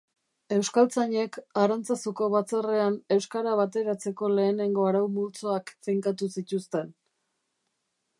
Euskaltzainek 0.55 1.35
Arantzazuko 1.63 2.29
batzarrean 2.35 2.97
euskara 3.15 3.53
bateratzeko 3.59 4.31
lehenengo 4.39 4.87
arau 4.93 5.03
multzoak 5.19 5.73
finkatu 5.89 6.31
zituzten 6.39 6.91